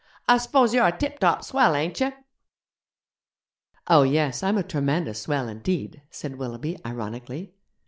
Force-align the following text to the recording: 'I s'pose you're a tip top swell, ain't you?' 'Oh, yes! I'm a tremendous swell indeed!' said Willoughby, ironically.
'I 0.27 0.37
s'pose 0.39 0.73
you're 0.73 0.87
a 0.87 0.91
tip 0.97 1.19
top 1.19 1.43
swell, 1.43 1.75
ain't 1.75 1.99
you?' 1.99 2.11
'Oh, 3.85 4.01
yes! 4.01 4.41
I'm 4.41 4.57
a 4.57 4.63
tremendous 4.63 5.21
swell 5.21 5.47
indeed!' 5.47 6.01
said 6.09 6.37
Willoughby, 6.39 6.75
ironically. 6.83 7.53